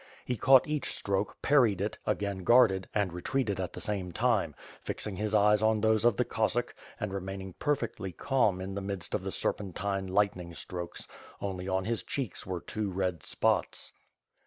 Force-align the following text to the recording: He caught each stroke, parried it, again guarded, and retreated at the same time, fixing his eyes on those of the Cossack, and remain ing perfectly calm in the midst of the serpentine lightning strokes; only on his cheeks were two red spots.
He 0.25 0.35
caught 0.35 0.65
each 0.67 0.91
stroke, 0.91 1.37
parried 1.43 1.79
it, 1.79 1.95
again 2.07 2.39
guarded, 2.39 2.87
and 2.91 3.13
retreated 3.13 3.59
at 3.59 3.71
the 3.73 3.79
same 3.79 4.11
time, 4.11 4.55
fixing 4.81 5.15
his 5.15 5.35
eyes 5.35 5.61
on 5.61 5.79
those 5.79 6.03
of 6.05 6.17
the 6.17 6.25
Cossack, 6.25 6.73
and 6.99 7.13
remain 7.13 7.39
ing 7.41 7.53
perfectly 7.59 8.11
calm 8.11 8.61
in 8.61 8.73
the 8.73 8.81
midst 8.81 9.13
of 9.13 9.23
the 9.23 9.29
serpentine 9.29 10.07
lightning 10.07 10.55
strokes; 10.55 11.07
only 11.39 11.67
on 11.67 11.85
his 11.85 12.01
cheeks 12.01 12.47
were 12.47 12.61
two 12.61 12.89
red 12.89 13.21
spots. 13.21 13.93